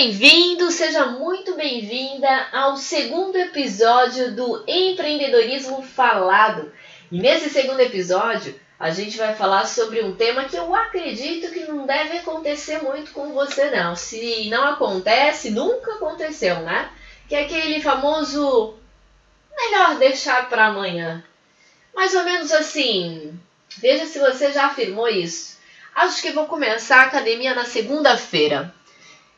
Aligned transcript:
bem-vindo, 0.00 0.70
seja 0.70 1.04
muito 1.04 1.54
bem-vinda 1.56 2.46
ao 2.52 2.74
segundo 2.74 3.36
episódio 3.36 4.34
do 4.34 4.64
Empreendedorismo 4.66 5.82
Falado. 5.82 6.72
E 7.12 7.20
nesse 7.20 7.50
segundo 7.50 7.80
episódio, 7.80 8.58
a 8.78 8.88
gente 8.88 9.18
vai 9.18 9.34
falar 9.34 9.66
sobre 9.66 10.00
um 10.02 10.16
tema 10.16 10.44
que 10.44 10.56
eu 10.56 10.74
acredito 10.74 11.52
que 11.52 11.66
não 11.66 11.84
deve 11.84 12.16
acontecer 12.16 12.82
muito 12.82 13.10
com 13.10 13.34
você, 13.34 13.70
não. 13.70 13.94
Se 13.94 14.48
não 14.48 14.68
acontece, 14.68 15.50
nunca 15.50 15.92
aconteceu, 15.96 16.60
né? 16.60 16.90
Que 17.28 17.34
é 17.34 17.42
aquele 17.42 17.82
famoso 17.82 18.72
melhor 19.54 19.98
deixar 19.98 20.48
para 20.48 20.68
amanhã. 20.68 21.22
Mais 21.94 22.14
ou 22.14 22.24
menos 22.24 22.50
assim. 22.52 23.38
Veja 23.76 24.06
se 24.06 24.18
você 24.18 24.50
já 24.50 24.68
afirmou 24.68 25.08
isso. 25.08 25.58
Acho 25.94 26.22
que 26.22 26.32
vou 26.32 26.46
começar 26.46 27.00
a 27.00 27.06
academia 27.06 27.54
na 27.54 27.66
segunda-feira. 27.66 28.74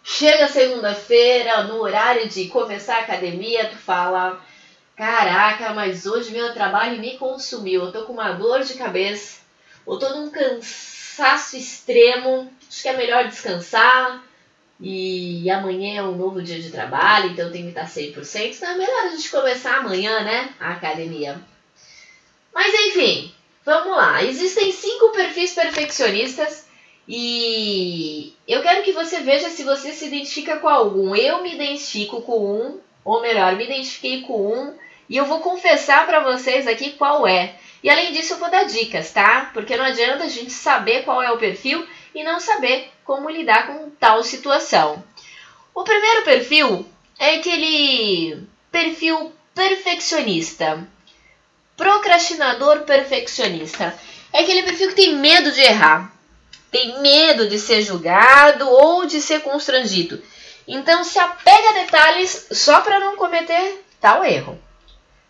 Chega 0.04 0.48
segunda-feira, 0.48 1.62
no 1.64 1.80
horário 1.80 2.28
de 2.28 2.48
começar 2.48 2.96
a 2.96 3.00
academia, 3.00 3.68
tu 3.68 3.76
fala: 3.76 4.40
Caraca, 4.96 5.72
mas 5.72 6.06
hoje 6.06 6.32
meu 6.32 6.52
trabalho 6.52 7.00
me 7.00 7.16
consumiu. 7.16 7.84
Eu 7.84 7.92
tô 7.92 8.04
com 8.04 8.12
uma 8.12 8.32
dor 8.32 8.62
de 8.62 8.74
cabeça, 8.74 9.40
eu 9.86 9.98
tô 9.98 10.08
num 10.10 10.30
cansaço 10.30 11.56
extremo. 11.56 12.52
Acho 12.68 12.82
que 12.82 12.88
é 12.88 12.96
melhor 12.96 13.28
descansar. 13.28 14.22
E 14.80 15.48
amanhã 15.48 16.00
é 16.00 16.02
um 16.02 16.16
novo 16.16 16.42
dia 16.42 16.60
de 16.60 16.70
trabalho, 16.70 17.30
então 17.30 17.52
tem 17.52 17.62
que 17.62 17.68
estar 17.68 17.86
100%. 17.86 18.56
Então 18.56 18.70
é 18.70 18.78
melhor 18.78 19.04
a 19.04 19.08
gente 19.10 19.30
começar 19.30 19.76
amanhã, 19.76 20.24
né? 20.24 20.52
A 20.58 20.72
academia. 20.72 21.40
Mas 22.52 22.74
enfim, 22.74 23.32
vamos 23.64 23.96
lá. 23.96 24.24
Existem 24.24 24.72
cinco 24.72 25.12
perfis 25.12 25.54
perfeccionistas 25.54 26.66
e 27.08 28.32
eu 28.46 28.62
quero 28.62 28.82
que 28.82 28.92
você 28.92 29.20
veja 29.20 29.50
se 29.50 29.64
você 29.64 29.92
se 29.92 30.06
identifica 30.06 30.58
com 30.58 30.68
algum. 30.68 31.14
Eu 31.16 31.42
me 31.42 31.54
identifico 31.54 32.22
com 32.22 32.38
um, 32.38 32.80
ou 33.04 33.20
melhor, 33.20 33.56
me 33.56 33.64
identifiquei 33.64 34.22
com 34.22 34.52
um, 34.52 34.74
e 35.08 35.16
eu 35.16 35.26
vou 35.26 35.40
confessar 35.40 36.06
para 36.06 36.20
vocês 36.20 36.66
aqui 36.66 36.92
qual 36.92 37.26
é. 37.26 37.56
E 37.82 37.90
além 37.90 38.12
disso, 38.12 38.34
eu 38.34 38.38
vou 38.38 38.50
dar 38.50 38.64
dicas, 38.64 39.10
tá? 39.10 39.50
Porque 39.52 39.76
não 39.76 39.84
adianta 39.84 40.24
a 40.24 40.28
gente 40.28 40.52
saber 40.52 41.02
qual 41.04 41.20
é 41.20 41.32
o 41.32 41.38
perfil 41.38 41.84
e 42.14 42.22
não 42.22 42.38
saber 42.38 42.88
como 43.04 43.28
lidar 43.28 43.66
com 43.66 43.90
tal 43.90 44.22
situação. 44.22 45.02
O 45.74 45.82
primeiro 45.82 46.22
perfil 46.22 46.86
é 47.18 47.36
aquele 47.36 48.46
perfil 48.70 49.32
perfeccionista. 49.52 50.86
Procrastinador 51.76 52.82
perfeccionista. 52.82 53.98
É 54.32 54.40
aquele 54.40 54.62
perfil 54.62 54.90
que 54.90 54.94
tem 54.94 55.16
medo 55.16 55.50
de 55.50 55.60
errar 55.60 56.12
tem 56.72 57.00
medo 57.02 57.46
de 57.48 57.58
ser 57.58 57.82
julgado 57.82 58.68
ou 58.68 59.06
de 59.06 59.20
ser 59.20 59.42
constrangido. 59.42 60.20
Então 60.66 61.04
se 61.04 61.18
apega 61.18 61.68
a 61.68 61.84
detalhes 61.84 62.48
só 62.50 62.80
para 62.80 62.98
não 62.98 63.14
cometer 63.14 63.84
tal 64.00 64.24
erro. 64.24 64.58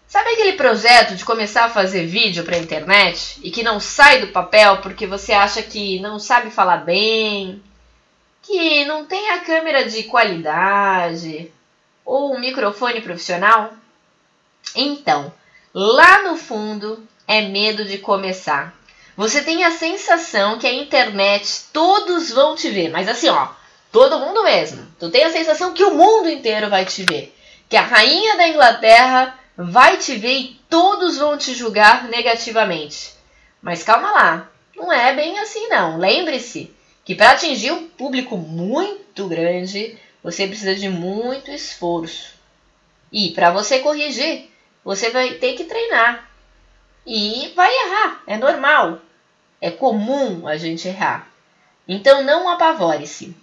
Sabe 0.07 0.31
aquele 0.31 0.53
projeto 0.53 1.17
de 1.17 1.25
começar 1.25 1.65
a 1.65 1.71
fazer 1.71 2.07
vídeo 2.07 2.45
para 2.45 2.55
a 2.55 2.61
internet 2.61 3.41
e 3.43 3.51
que 3.51 3.62
não 3.62 3.81
sai 3.81 4.21
do 4.21 4.29
papel 4.29 4.79
porque 4.79 5.07
você 5.07 5.33
acha 5.33 5.62
que 5.62 5.99
não 6.01 6.19
sabe 6.19 6.51
falar 6.51 6.84
bem, 6.84 7.62
que 8.43 8.84
não 8.84 9.05
tem 9.05 9.31
a 9.31 9.41
câmera 9.41 9.89
de 9.89 10.05
qualidade 10.05 11.51
ou 12.05 12.34
um 12.34 12.39
microfone 12.39 13.01
profissional? 13.01 13.73
Então, 14.77 15.33
lá 15.75 16.23
no 16.23 16.37
fundo 16.37 17.03
é 17.27 17.41
medo 17.41 17.84
de 17.84 17.99
começar. 17.99 18.75
Você 19.17 19.43
tem 19.43 19.65
a 19.65 19.71
sensação 19.71 20.59
que 20.59 20.67
a 20.67 20.73
internet 20.73 21.65
todos 21.73 22.31
vão 22.31 22.56
te 22.56 22.71
ver, 22.71 22.89
mas 22.91 23.09
assim, 23.09 23.28
ó, 23.28 23.49
todo 23.91 24.19
mundo 24.19 24.43
mesmo. 24.43 24.87
Tu 24.99 25.11
tem 25.11 25.25
a 25.25 25.33
sensação 25.33 25.75
que 25.75 25.84
o 25.84 25.95
mundo 25.95 26.31
inteiro 26.31 26.71
vai 26.71 26.84
te 26.87 27.05
ver, 27.05 27.34
que 27.69 27.77
a 27.77 27.83
rainha 27.83 28.37
da 28.37 28.49
Inglaterra 28.49 29.39
vai 29.56 29.99
te 29.99 30.17
ver 30.17 30.39
e 30.39 30.61
todos 30.69 31.19
vão 31.19 31.37
te 31.37 31.55
julgar 31.55 32.09
negativamente. 32.09 33.12
Mas 33.61 33.83
calma 33.83 34.11
lá, 34.12 34.51
não 34.75 34.91
é 34.91 35.15
bem 35.15 35.39
assim 35.39 35.69
não. 35.69 35.99
Lembre-se 35.99 36.75
que 37.05 37.15
para 37.15 37.33
atingir 37.33 37.72
um 37.72 37.87
público 37.87 38.37
muito 38.37 39.28
grande, 39.28 39.99
você 40.22 40.47
precisa 40.47 40.75
de 40.75 40.89
muito 40.89 41.51
esforço. 41.51 42.33
E 43.12 43.31
para 43.33 43.51
você 43.51 43.81
corrigir, 43.81 44.51
você 44.83 45.11
vai 45.11 45.34
ter 45.34 45.53
que 45.53 45.65
treinar. 45.65 46.31
E 47.07 47.53
vai 47.57 47.71
errar, 47.71 48.23
é 48.27 48.37
normal. 48.37 49.01
É 49.61 49.71
comum 49.71 50.47
a 50.47 50.57
gente 50.57 50.89
errar. 50.89 51.29
Então 51.87 52.23
não 52.23 52.49
apavore-se. 52.49 53.35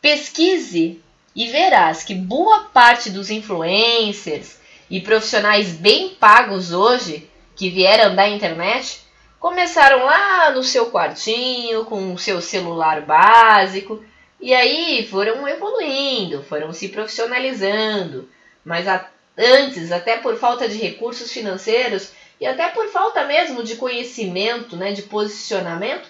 Pesquise 0.00 1.02
e 1.34 1.46
verás 1.48 2.02
que 2.02 2.14
boa 2.14 2.64
parte 2.72 3.10
dos 3.10 3.30
influencers 3.30 4.58
e 4.90 5.00
profissionais 5.00 5.72
bem 5.72 6.10
pagos 6.10 6.72
hoje 6.72 7.28
que 7.56 7.70
vieram 7.70 8.14
da 8.14 8.28
internet 8.28 9.00
começaram 9.38 10.04
lá 10.04 10.50
no 10.50 10.62
seu 10.62 10.90
quartinho 10.90 11.84
com 11.84 12.14
o 12.14 12.18
seu 12.18 12.40
celular 12.40 13.02
básico 13.02 14.02
e 14.40 14.52
aí 14.52 15.06
foram 15.10 15.46
evoluindo, 15.48 16.42
foram 16.42 16.72
se 16.72 16.88
profissionalizando, 16.88 18.28
mas 18.64 18.86
a, 18.86 19.08
antes, 19.38 19.90
até 19.90 20.18
por 20.18 20.36
falta 20.36 20.68
de 20.68 20.76
recursos 20.76 21.32
financeiros, 21.32 22.12
e 22.40 22.46
até 22.46 22.68
por 22.68 22.88
falta 22.88 23.24
mesmo 23.24 23.62
de 23.62 23.76
conhecimento, 23.76 24.76
né, 24.76 24.92
de 24.92 25.02
posicionamento, 25.02 26.08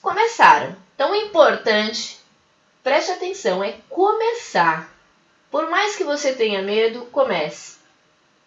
começaram. 0.00 0.76
Então, 0.94 1.12
o 1.12 1.14
importante, 1.14 2.18
preste 2.82 3.12
atenção, 3.12 3.62
é 3.62 3.74
começar. 3.88 4.92
Por 5.50 5.70
mais 5.70 5.96
que 5.96 6.04
você 6.04 6.32
tenha 6.32 6.62
medo, 6.62 7.02
comece. 7.12 7.78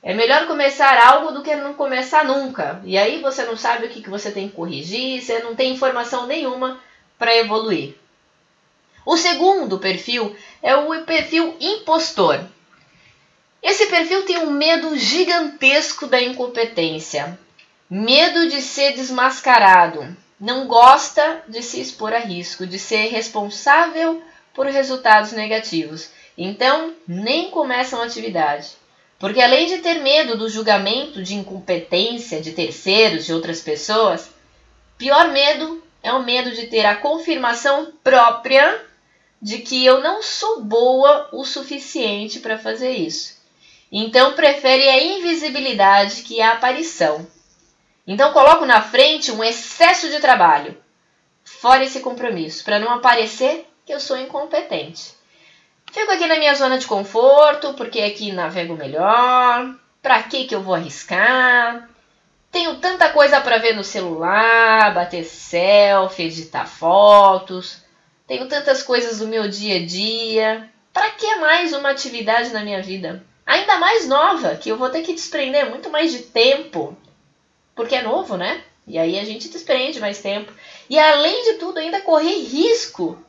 É 0.04 0.14
melhor 0.14 0.48
começar 0.48 1.00
algo 1.08 1.32
do 1.32 1.44
que 1.44 1.56
não 1.56 1.74
começar 1.74 2.26
nunca. 2.26 2.82
E 2.84 2.98
aí 2.98 3.22
você 3.22 3.44
não 3.44 3.56
sabe 3.56 3.86
o 3.86 3.90
que, 3.90 4.02
que 4.02 4.10
você 4.10 4.32
tem 4.32 4.50
que 4.50 4.56
corrigir, 4.56 5.22
você 5.22 5.40
não 5.40 5.56
tem 5.56 5.72
informação 5.72 6.26
nenhuma 6.26 6.80
para 7.20 7.36
evoluir. 7.36 7.96
O 9.06 9.16
segundo 9.16 9.80
perfil 9.80 10.36
é 10.62 10.76
o 10.76 11.04
perfil 11.04 11.56
impostor. 11.60 12.40
Esse 13.62 13.86
perfil 13.86 14.26
tem 14.26 14.40
um 14.40 14.50
medo 14.50 14.98
gigantesco 14.98 16.08
da 16.08 16.20
incompetência, 16.20 17.38
medo 17.90 18.48
de 18.50 18.62
ser 18.62 18.94
desmascarado, 18.94 20.18
não 20.40 20.66
gosta 20.66 21.44
de 21.48 21.62
se 21.62 21.80
expor 21.80 22.12
a 22.12 22.18
risco, 22.18 22.66
de 22.66 22.80
ser 22.80 23.10
responsável 23.10 24.24
por 24.56 24.66
resultados 24.66 25.32
negativos. 25.34 26.10
Então, 26.36 26.96
nem 27.08 27.52
começam 27.52 28.02
a 28.02 28.06
atividade. 28.06 28.70
Porque 29.20 29.40
além 29.40 29.68
de 29.68 29.78
ter 29.78 30.02
medo 30.02 30.36
do 30.36 30.50
julgamento 30.50 31.22
de 31.22 31.36
incompetência 31.36 32.42
de 32.42 32.54
terceiros, 32.54 33.28
de 33.28 33.34
outras 33.34 33.62
pessoas, 33.62 34.32
pior 34.98 35.32
medo 35.32 35.84
é 36.02 36.12
o 36.12 36.24
medo 36.24 36.50
de 36.52 36.66
ter 36.66 36.86
a 36.88 36.96
confirmação 36.96 37.94
própria 38.04 38.84
de 39.40 39.60
que 39.60 39.86
eu 39.86 40.02
não 40.02 40.24
sou 40.24 40.64
boa 40.64 41.30
o 41.32 41.46
suficiente 41.46 42.40
para 42.40 42.58
fazer 42.58 42.94
isso. 42.94 43.41
Então 43.92 44.34
prefere 44.34 44.88
a 44.88 45.04
invisibilidade 45.04 46.22
que 46.24 46.42
a 46.42 46.54
aparição. 46.54 47.28
Então 48.08 48.32
coloco 48.32 48.66
na 48.66 48.82
frente 48.82 49.32
um 49.32 49.44
excesso 49.44 50.10
de 50.10 50.20
trabalho. 50.20 50.78
Fora 51.44 51.84
esse 51.84 52.00
compromisso, 52.00 52.64
para 52.64 52.80
não 52.80 52.92
aparecer 52.94 53.68
que 53.86 53.94
eu 53.94 54.00
sou 54.00 54.18
incompetente. 54.18 55.14
Fico 55.92 56.12
aqui 56.12 56.26
na 56.26 56.38
minha 56.38 56.56
zona 56.56 56.78
de 56.78 56.88
conforto, 56.88 57.74
porque 57.74 58.00
aqui 58.02 58.32
navego 58.32 58.76
melhor. 58.76 59.76
Para 60.02 60.24
que 60.24 60.46
que 60.46 60.56
eu 60.56 60.62
vou 60.62 60.74
arriscar? 60.74 61.90
Tenho 62.50 62.78
tanta 62.78 63.10
coisa 63.10 63.42
para 63.42 63.58
ver 63.58 63.76
no 63.76 63.84
celular, 63.84 64.94
bater 64.94 65.24
selfie, 65.24 66.24
editar 66.24 66.66
fotos. 66.66 67.82
Tenho 68.26 68.48
tantas 68.48 68.82
coisas 68.82 69.20
do 69.20 69.28
meu 69.28 69.50
dia 69.50 69.78
a 69.78 69.86
dia. 69.86 70.70
Para 70.94 71.10
que 71.12 71.36
mais 71.36 71.74
uma 71.74 71.90
atividade 71.90 72.52
na 72.52 72.64
minha 72.64 72.82
vida? 72.82 73.24
Ainda 73.52 73.78
mais 73.78 74.08
nova, 74.08 74.56
que 74.56 74.70
eu 74.70 74.78
vou 74.78 74.90
ter 74.90 75.02
que 75.02 75.14
desprender 75.14 75.70
muito 75.70 75.90
mais 75.90 76.12
de 76.12 76.20
tempo, 76.20 76.98
porque 77.76 77.96
é 77.96 78.02
novo, 78.02 78.38
né? 78.38 78.64
E 78.88 78.98
aí 78.98 79.20
a 79.20 79.26
gente 79.26 79.50
desprende 79.50 80.00
mais 80.00 80.22
tempo. 80.22 80.54
E 80.90 80.98
além 80.98 81.44
de 81.44 81.54
tudo, 81.58 81.78
ainda 81.78 82.02
correr 82.02 82.38
risco 82.38 83.22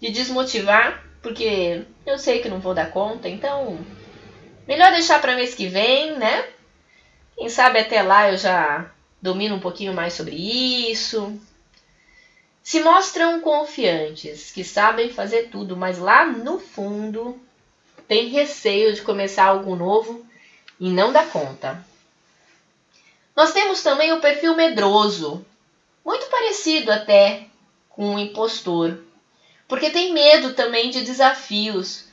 de 0.00 0.10
desmotivar, 0.10 1.04
porque 1.20 1.82
eu 2.06 2.16
sei 2.16 2.40
que 2.40 2.48
não 2.48 2.60
vou 2.60 2.74
dar 2.74 2.92
conta, 2.92 3.28
então 3.28 3.78
melhor 4.68 4.92
deixar 4.92 5.20
para 5.20 5.34
mês 5.34 5.54
que 5.54 5.66
vem, 5.66 6.16
né? 6.16 6.48
Quem 7.36 7.48
sabe 7.48 7.80
até 7.80 8.02
lá 8.02 8.30
eu 8.30 8.38
já 8.38 8.88
domino 9.20 9.56
um 9.56 9.60
pouquinho 9.60 9.92
mais 9.92 10.12
sobre 10.12 10.36
isso. 10.36 11.38
Se 12.62 12.80
mostram 12.80 13.40
confiantes, 13.40 14.52
que 14.52 14.62
sabem 14.62 15.10
fazer 15.10 15.50
tudo, 15.50 15.76
mas 15.76 15.98
lá 15.98 16.24
no 16.24 16.58
fundo 16.58 17.40
tem 18.08 18.28
receio 18.28 18.94
de 18.94 19.02
começar 19.02 19.46
algo 19.46 19.74
novo 19.74 20.24
e 20.78 20.90
não 20.90 21.12
dá 21.12 21.24
conta. 21.24 21.84
Nós 23.34 23.52
temos 23.52 23.82
também 23.82 24.12
o 24.12 24.20
perfil 24.20 24.54
medroso, 24.54 25.44
muito 26.04 26.26
parecido 26.26 26.90
até 26.90 27.46
com 27.90 28.14
o 28.14 28.18
impostor, 28.18 28.98
porque 29.68 29.90
tem 29.90 30.12
medo 30.12 30.54
também 30.54 30.90
de 30.90 31.02
desafios, 31.02 32.04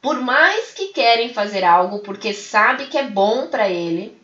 por 0.00 0.20
mais 0.20 0.72
que 0.72 0.88
querem 0.88 1.32
fazer 1.32 1.64
algo 1.64 2.00
porque 2.00 2.32
sabe 2.32 2.86
que 2.86 2.98
é 2.98 3.04
bom 3.04 3.46
para 3.46 3.68
ele, 3.68 4.20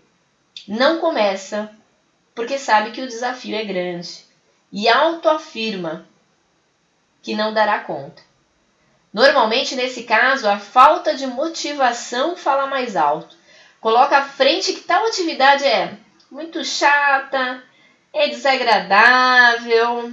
não 0.66 0.98
começa 0.98 1.70
porque 2.34 2.58
sabe 2.58 2.90
que 2.90 3.00
o 3.00 3.08
desafio 3.08 3.56
é 3.56 3.64
grande 3.64 4.24
e 4.70 4.88
autoafirma 4.88 6.06
que 7.22 7.34
não 7.34 7.52
dará 7.52 7.80
conta. 7.80 8.27
Normalmente, 9.12 9.74
nesse 9.74 10.02
caso, 10.02 10.48
a 10.48 10.58
falta 10.58 11.14
de 11.14 11.26
motivação 11.26 12.36
fala 12.36 12.66
mais 12.66 12.96
alto. 12.96 13.36
Coloca 13.80 14.18
à 14.18 14.24
frente 14.24 14.72
que 14.72 14.80
tal 14.80 15.06
atividade 15.06 15.64
é 15.64 15.96
muito 16.30 16.64
chata, 16.64 17.62
é 18.12 18.28
desagradável. 18.28 20.12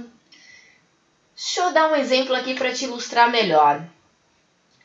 Deixa 1.34 1.60
eu 1.60 1.72
dar 1.72 1.90
um 1.90 1.96
exemplo 1.96 2.34
aqui 2.34 2.54
para 2.54 2.72
te 2.72 2.84
ilustrar 2.84 3.30
melhor. 3.30 3.84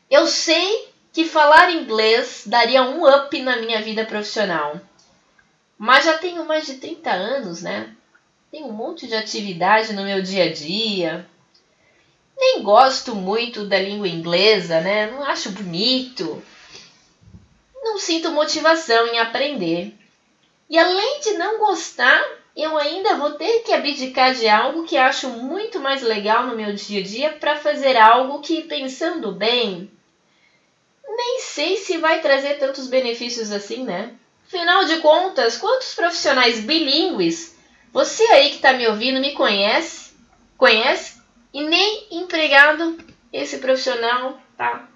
Eu 0.09 0.27
sei 0.27 0.91
que 1.13 1.25
falar 1.25 1.71
inglês 1.71 2.43
daria 2.45 2.83
um 2.83 3.07
up 3.07 3.41
na 3.41 3.57
minha 3.57 3.81
vida 3.81 4.03
profissional. 4.05 4.79
Mas 5.77 6.05
já 6.05 6.17
tenho 6.17 6.45
mais 6.45 6.65
de 6.65 6.75
30 6.75 7.09
anos, 7.09 7.61
né? 7.61 7.95
Tenho 8.51 8.67
um 8.67 8.73
monte 8.73 9.07
de 9.07 9.15
atividade 9.15 9.93
no 9.93 10.03
meu 10.03 10.21
dia 10.21 10.45
a 10.45 10.53
dia. 10.53 11.25
Nem 12.41 12.63
gosto 12.63 13.13
muito 13.13 13.65
da 13.65 13.77
língua 13.77 14.07
inglesa, 14.07 14.81
né? 14.81 15.11
Não 15.11 15.23
acho 15.23 15.51
bonito. 15.51 16.41
Não 17.83 17.99
sinto 17.99 18.31
motivação 18.31 19.05
em 19.05 19.19
aprender. 19.19 19.93
E 20.67 20.79
além 20.79 21.19
de 21.19 21.33
não 21.33 21.59
gostar, 21.59 22.19
eu 22.57 22.75
ainda 22.79 23.15
vou 23.15 23.33
ter 23.33 23.59
que 23.59 23.71
abdicar 23.71 24.33
de 24.33 24.49
algo 24.49 24.85
que 24.85 24.97
acho 24.97 25.29
muito 25.29 25.79
mais 25.79 26.01
legal 26.01 26.47
no 26.47 26.55
meu 26.55 26.73
dia 26.73 27.01
a 27.01 27.03
dia 27.03 27.29
para 27.29 27.57
fazer 27.57 27.95
algo 27.95 28.39
que, 28.39 28.63
pensando 28.63 29.31
bem, 29.31 29.91
nem 31.07 31.39
sei 31.41 31.77
se 31.77 31.99
vai 31.99 32.21
trazer 32.21 32.55
tantos 32.55 32.87
benefícios 32.87 33.51
assim, 33.51 33.83
né? 33.83 34.15
Afinal 34.47 34.85
de 34.85 34.97
contas, 34.97 35.57
quantos 35.57 35.93
profissionais 35.93 36.59
bilíngues 36.59 37.55
você 37.93 38.23
aí 38.23 38.49
que 38.49 38.55
está 38.55 38.73
me 38.73 38.87
ouvindo 38.87 39.19
me 39.19 39.33
conhece, 39.33 40.13
conhece 40.57 41.20
e 41.53 41.63
nem 41.63 42.07
empregado 42.11 42.97
esse 43.31 43.59
profissional 43.59 44.41
tá? 44.61 44.87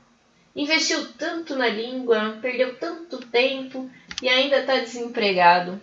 Investiu 0.56 1.12
tanto 1.14 1.56
na 1.56 1.68
língua, 1.68 2.38
perdeu 2.40 2.78
tanto 2.78 3.18
tempo 3.18 3.90
e 4.22 4.30
ainda 4.30 4.60
está 4.60 4.78
desempregado. 4.78 5.82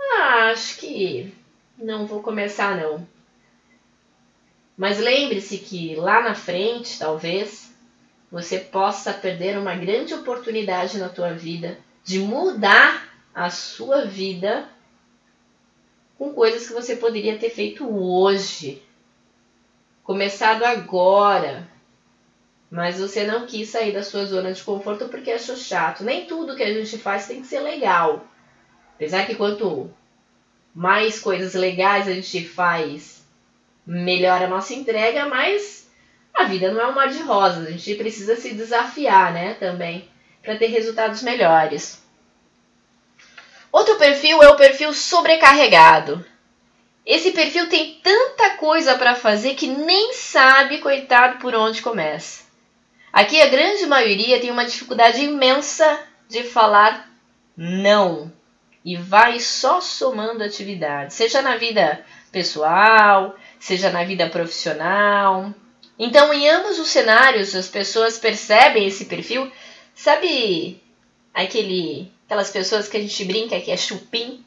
Ah, 0.00 0.50
acho 0.50 0.78
que 0.78 1.32
não 1.76 2.06
vou 2.06 2.22
começar 2.22 2.78
não. 2.78 3.06
Mas 4.74 4.98
lembre-se 4.98 5.58
que 5.58 5.96
lá 5.96 6.22
na 6.22 6.34
frente, 6.34 6.98
talvez, 6.98 7.74
você 8.32 8.58
possa 8.58 9.12
perder 9.12 9.58
uma 9.58 9.74
grande 9.74 10.14
oportunidade 10.14 10.96
na 10.96 11.10
tua 11.10 11.34
vida 11.34 11.78
de 12.02 12.18
mudar 12.20 13.06
a 13.34 13.50
sua 13.50 14.06
vida 14.06 14.66
com 16.16 16.32
coisas 16.32 16.66
que 16.66 16.72
você 16.72 16.96
poderia 16.96 17.38
ter 17.38 17.50
feito 17.50 17.86
hoje, 17.86 18.82
começado 20.08 20.64
agora, 20.64 21.68
mas 22.70 22.98
você 22.98 23.26
não 23.26 23.44
quis 23.44 23.68
sair 23.68 23.92
da 23.92 24.02
sua 24.02 24.24
zona 24.24 24.54
de 24.54 24.62
conforto 24.62 25.06
porque 25.10 25.30
achou 25.30 25.54
chato. 25.54 26.02
Nem 26.02 26.24
tudo 26.24 26.56
que 26.56 26.62
a 26.62 26.72
gente 26.72 26.96
faz 26.96 27.26
tem 27.26 27.42
que 27.42 27.46
ser 27.46 27.60
legal. 27.60 28.26
Apesar 28.94 29.26
que 29.26 29.34
quanto 29.34 29.90
mais 30.74 31.20
coisas 31.20 31.52
legais 31.52 32.08
a 32.08 32.14
gente 32.14 32.42
faz, 32.42 33.22
melhor 33.86 34.42
a 34.42 34.48
nossa 34.48 34.72
entrega, 34.72 35.28
mais 35.28 35.90
a 36.32 36.44
vida 36.44 36.72
não 36.72 36.80
é 36.80 36.86
um 36.86 36.94
mar 36.94 37.08
de 37.08 37.20
rosas, 37.20 37.66
a 37.66 37.70
gente 37.70 37.94
precisa 37.96 38.34
se 38.34 38.54
desafiar, 38.54 39.30
né, 39.34 39.58
também, 39.60 40.08
para 40.42 40.56
ter 40.56 40.68
resultados 40.68 41.22
melhores. 41.22 42.02
Outro 43.70 43.96
perfil 43.96 44.42
é 44.42 44.48
o 44.48 44.56
perfil 44.56 44.94
sobrecarregado. 44.94 46.24
Esse 47.08 47.32
perfil 47.32 47.70
tem 47.70 47.98
tanta 48.02 48.50
coisa 48.50 48.94
para 48.98 49.14
fazer 49.14 49.54
que 49.54 49.66
nem 49.66 50.12
sabe, 50.12 50.76
coitado, 50.76 51.38
por 51.38 51.54
onde 51.54 51.80
começa. 51.80 52.44
Aqui 53.10 53.40
a 53.40 53.46
grande 53.46 53.86
maioria 53.86 54.38
tem 54.38 54.50
uma 54.50 54.66
dificuldade 54.66 55.24
imensa 55.24 56.00
de 56.28 56.42
falar 56.42 57.10
não 57.56 58.30
e 58.84 58.94
vai 58.94 59.40
só 59.40 59.80
somando 59.80 60.44
atividades, 60.44 61.16
seja 61.16 61.40
na 61.40 61.56
vida 61.56 62.04
pessoal, 62.30 63.34
seja 63.58 63.88
na 63.88 64.04
vida 64.04 64.28
profissional. 64.28 65.54
Então, 65.98 66.30
em 66.34 66.46
ambos 66.50 66.78
os 66.78 66.88
cenários, 66.88 67.56
as 67.56 67.68
pessoas 67.68 68.18
percebem 68.18 68.86
esse 68.86 69.06
perfil. 69.06 69.50
Sabe 69.94 70.78
aquele, 71.32 72.12
aquelas 72.26 72.50
pessoas 72.50 72.86
que 72.86 72.98
a 72.98 73.00
gente 73.00 73.24
brinca 73.24 73.58
que 73.58 73.70
é 73.70 73.78
chupim? 73.78 74.44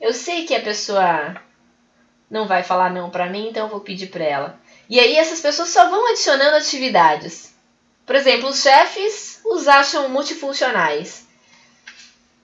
Eu 0.00 0.14
sei 0.14 0.46
que 0.46 0.54
a 0.54 0.62
pessoa 0.62 1.43
não 2.34 2.48
vai 2.48 2.64
falar 2.64 2.90
não 2.90 3.08
para 3.10 3.30
mim, 3.30 3.48
então 3.48 3.66
eu 3.66 3.70
vou 3.70 3.80
pedir 3.80 4.08
para 4.08 4.24
ela. 4.24 4.60
E 4.90 4.98
aí 4.98 5.16
essas 5.16 5.40
pessoas 5.40 5.68
só 5.68 5.88
vão 5.88 6.08
adicionando 6.08 6.56
atividades. 6.56 7.54
Por 8.04 8.16
exemplo, 8.16 8.48
os 8.48 8.60
chefes 8.60 9.40
os 9.44 9.68
acham 9.68 10.08
multifuncionais. 10.08 11.26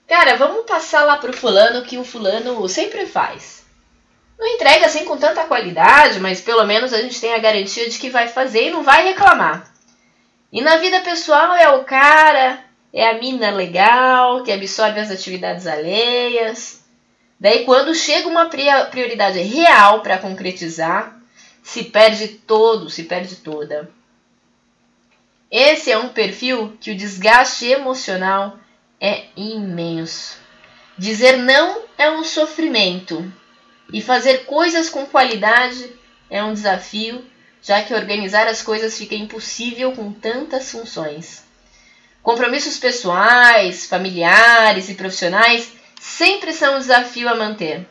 Cara, 0.06 0.36
vamos 0.36 0.64
passar 0.64 1.02
lá 1.04 1.16
pro 1.16 1.36
fulano 1.36 1.84
que 1.84 1.98
o 1.98 2.04
fulano 2.04 2.68
sempre 2.68 3.04
faz. 3.04 3.64
Não 4.38 4.46
entrega 4.46 4.86
assim 4.86 5.04
com 5.04 5.16
tanta 5.16 5.44
qualidade, 5.44 6.20
mas 6.20 6.40
pelo 6.40 6.64
menos 6.64 6.92
a 6.92 7.02
gente 7.02 7.20
tem 7.20 7.34
a 7.34 7.38
garantia 7.38 7.90
de 7.90 7.98
que 7.98 8.08
vai 8.08 8.28
fazer 8.28 8.68
e 8.68 8.70
não 8.70 8.84
vai 8.84 9.02
reclamar. 9.02 9.74
E 10.52 10.62
na 10.62 10.76
vida 10.76 11.00
pessoal 11.00 11.52
é 11.54 11.68
o 11.68 11.84
cara, 11.84 12.64
é 12.92 13.08
a 13.08 13.18
mina 13.18 13.50
legal, 13.50 14.44
que 14.44 14.52
absorve 14.52 15.00
as 15.00 15.10
atividades 15.10 15.66
alheias. 15.66 16.79
Daí 17.40 17.64
quando 17.64 17.94
chega 17.94 18.28
uma 18.28 18.50
prioridade 18.50 19.40
real 19.40 20.02
para 20.02 20.18
concretizar, 20.18 21.18
se 21.62 21.84
perde 21.84 22.28
todo, 22.28 22.90
se 22.90 23.04
perde 23.04 23.36
toda. 23.36 23.90
Esse 25.50 25.90
é 25.90 25.96
um 25.98 26.10
perfil 26.10 26.76
que 26.78 26.90
o 26.90 26.96
desgaste 26.96 27.64
emocional 27.66 28.58
é 29.00 29.24
imenso. 29.34 30.38
Dizer 30.98 31.38
não 31.38 31.82
é 31.96 32.10
um 32.10 32.22
sofrimento, 32.22 33.32
e 33.92 34.00
fazer 34.00 34.44
coisas 34.44 34.88
com 34.88 35.06
qualidade 35.06 35.90
é 36.28 36.44
um 36.44 36.52
desafio, 36.52 37.24
já 37.62 37.82
que 37.82 37.94
organizar 37.94 38.46
as 38.46 38.62
coisas 38.62 38.96
fica 38.96 39.14
impossível 39.14 39.92
com 39.92 40.12
tantas 40.12 40.70
funções. 40.70 41.42
Compromissos 42.22 42.78
pessoais, 42.78 43.86
familiares 43.86 44.88
e 44.88 44.94
profissionais 44.94 45.72
sempre 46.00 46.52
são 46.52 46.74
um 46.76 46.80
desafio 46.80 47.28
a 47.28 47.36
manter. 47.36 47.86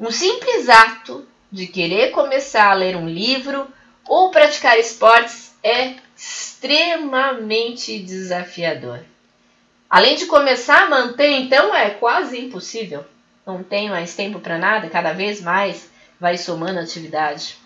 Um 0.00 0.10
simples 0.10 0.68
ato 0.68 1.24
de 1.52 1.68
querer 1.68 2.10
começar 2.10 2.70
a 2.70 2.74
ler 2.74 2.96
um 2.96 3.08
livro 3.08 3.68
ou 4.08 4.32
praticar 4.32 4.78
esportes 4.78 5.54
é 5.62 5.94
extremamente 6.16 8.00
desafiador. 8.00 9.00
Além 9.88 10.16
de 10.16 10.26
começar 10.26 10.84
a 10.84 10.90
manter, 10.90 11.30
então, 11.30 11.72
é 11.74 11.90
quase 11.90 12.40
impossível 12.40 13.04
não 13.50 13.62
tem 13.62 13.88
mais 13.88 14.14
tempo 14.14 14.40
para 14.40 14.58
nada, 14.58 14.88
cada 14.88 15.12
vez 15.12 15.40
mais 15.40 15.90
vai 16.18 16.36
somando 16.36 16.78
atividade. 16.78 17.56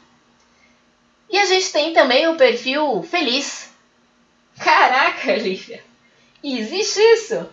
E 1.28 1.38
a 1.38 1.46
gente 1.46 1.72
tem 1.72 1.92
também 1.92 2.28
o 2.28 2.36
perfil 2.36 3.02
feliz. 3.02 3.72
Caraca, 4.58 5.34
Lívia, 5.36 5.82
existe 6.42 7.00
isso? 7.00 7.48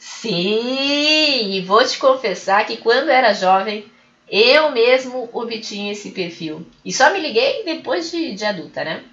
Sim, 0.00 1.52
e 1.52 1.60
vou 1.60 1.84
te 1.84 1.98
confessar 1.98 2.66
que 2.66 2.78
quando 2.78 3.10
era 3.10 3.34
jovem, 3.34 3.84
eu 4.26 4.70
mesmo 4.70 5.28
obtinha 5.30 5.92
esse 5.92 6.10
perfil. 6.12 6.66
E 6.82 6.90
só 6.90 7.12
me 7.12 7.20
liguei 7.20 7.64
depois 7.64 8.10
de, 8.10 8.34
de 8.34 8.44
adulta, 8.46 8.82
né? 8.82 9.04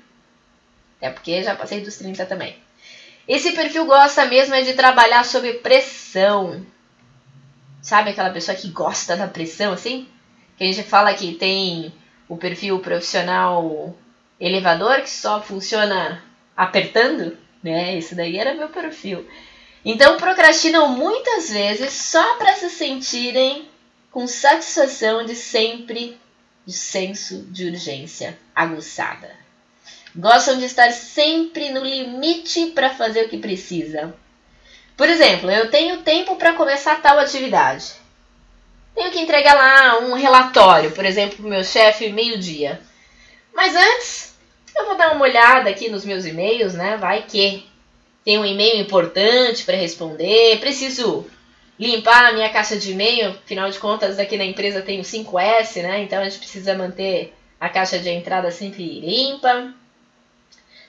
Até 0.97 1.09
porque 1.09 1.43
já 1.43 1.55
passei 1.55 1.81
dos 1.81 1.97
30 1.97 2.25
também. 2.25 2.55
Esse 3.27 3.51
perfil 3.51 3.85
gosta 3.85 4.25
mesmo 4.25 4.55
é 4.55 4.61
de 4.61 4.73
trabalhar 4.75 5.25
sob 5.25 5.51
pressão. 5.55 6.65
Sabe 7.81 8.11
aquela 8.11 8.29
pessoa 8.29 8.55
que 8.55 8.69
gosta 8.69 9.17
da 9.17 9.27
pressão, 9.27 9.73
assim? 9.73 10.07
Que 10.57 10.63
a 10.63 10.67
gente 10.71 10.83
fala 10.83 11.13
que 11.13 11.35
tem 11.35 11.93
o 12.29 12.37
perfil 12.37 12.79
profissional 12.79 13.93
elevador, 14.39 15.01
que 15.01 15.09
só 15.09 15.41
funciona 15.41 16.23
apertando, 16.55 17.37
né? 17.61 17.97
Isso 17.97 18.15
daí 18.15 18.37
era 18.37 18.55
meu 18.55 18.69
perfil. 18.69 19.27
Então 19.89 20.17
procrastinam 20.17 20.89
muitas 20.89 21.49
vezes 21.49 21.93
só 21.93 22.35
para 22.35 22.53
se 22.55 22.69
sentirem 22.69 23.69
com 24.11 24.27
satisfação 24.27 25.23
de 25.23 25.33
sempre 25.33 26.19
de 26.65 26.73
senso 26.73 27.43
de 27.43 27.69
urgência 27.69 28.37
aguçada. 28.53 29.33
Gostam 30.13 30.57
de 30.57 30.65
estar 30.65 30.91
sempre 30.91 31.69
no 31.69 31.85
limite 31.85 32.65
para 32.75 32.89
fazer 32.89 33.23
o 33.23 33.29
que 33.29 33.37
precisa. 33.37 34.13
Por 34.97 35.07
exemplo, 35.07 35.49
eu 35.49 35.71
tenho 35.71 36.01
tempo 36.01 36.35
para 36.35 36.51
começar 36.51 37.01
tal 37.01 37.17
atividade. 37.17 37.93
Tenho 38.93 39.09
que 39.09 39.21
entregar 39.21 39.53
lá 39.53 39.99
um 39.99 40.15
relatório, 40.15 40.91
por 40.91 41.05
exemplo, 41.05 41.37
para 41.37 41.45
o 41.45 41.49
meu 41.49 41.63
chefe 41.63 42.09
meio-dia. 42.09 42.81
Mas 43.53 43.73
antes, 43.73 44.35
Eu 44.75 44.85
vou 44.85 44.95
dar 44.95 45.13
uma 45.13 45.23
olhada 45.23 45.69
aqui 45.69 45.89
nos 45.89 46.05
meus 46.05 46.25
e-mails, 46.25 46.75
né? 46.75 46.97
Vai 46.97 47.23
que 47.23 47.65
tem 48.27 48.37
um 48.37 48.43
e-mail 48.43 48.81
importante 48.81 49.63
para 49.63 49.77
responder, 49.77 50.59
preciso 50.59 51.25
limpar 51.79 52.25
a 52.25 52.33
minha 52.33 52.49
caixa 52.49 52.75
de 52.75 52.91
e-mail, 52.91 53.29
afinal 53.29 53.69
de 53.69 53.79
contas 53.79 54.19
aqui 54.19 54.35
na 54.35 54.43
empresa 54.43 54.81
tem 54.81 54.99
o 54.99 55.03
5S, 55.03 55.81
né? 55.81 56.01
Então 56.01 56.19
a 56.19 56.25
gente 56.25 56.39
precisa 56.39 56.75
manter 56.75 57.33
a 57.57 57.69
caixa 57.69 57.97
de 57.97 58.09
entrada 58.09 58.51
sempre 58.51 58.99
limpa. 58.99 59.73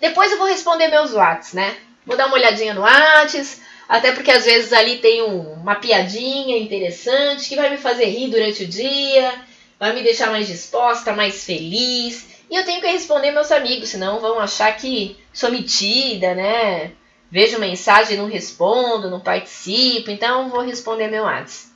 Depois 0.00 0.32
eu 0.32 0.38
vou 0.38 0.48
responder 0.48 0.88
meus 0.88 1.12
Whats, 1.12 1.52
né? 1.52 1.76
Vou 2.04 2.16
dar 2.16 2.26
uma 2.26 2.34
olhadinha 2.34 2.74
no 2.74 2.80
Whats, 2.80 3.62
até 3.88 4.10
porque 4.10 4.32
às 4.32 4.44
vezes 4.44 4.72
ali 4.72 4.96
tem 4.96 5.22
um, 5.22 5.52
uma 5.52 5.76
piadinha 5.76 6.58
interessante 6.58 7.48
que 7.48 7.54
vai 7.54 7.70
me 7.70 7.76
fazer 7.76 8.06
rir 8.06 8.30
durante 8.30 8.64
o 8.64 8.66
dia, 8.66 9.32
vai 9.78 9.92
me 9.92 10.02
deixar 10.02 10.32
mais 10.32 10.48
disposta, 10.48 11.12
mais 11.12 11.44
feliz. 11.44 12.26
E 12.50 12.56
eu 12.56 12.64
tenho 12.64 12.80
que 12.80 12.88
responder 12.88 13.30
meus 13.30 13.52
amigos, 13.52 13.90
senão 13.90 14.18
vão 14.18 14.40
achar 14.40 14.76
que 14.76 15.16
sou 15.32 15.52
metida, 15.52 16.34
né? 16.34 16.90
Vejo 17.30 17.58
mensagem 17.58 18.14
e 18.14 18.18
não 18.18 18.26
respondo, 18.26 19.10
não 19.10 19.20
participo, 19.20 20.10
então 20.10 20.48
vou 20.48 20.62
responder 20.62 21.08
meu 21.08 21.24
WhatsApp. 21.24 21.68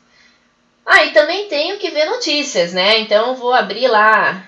Ah, 0.85 1.04
e 1.04 1.12
também 1.12 1.47
tenho 1.49 1.78
que 1.78 1.90
ver 1.90 2.06
notícias, 2.06 2.73
né? 2.73 2.99
Então 2.99 3.37
vou 3.37 3.52
abrir 3.52 3.87
lá 3.87 4.47